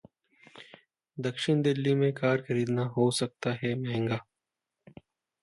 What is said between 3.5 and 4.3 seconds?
है महंगा!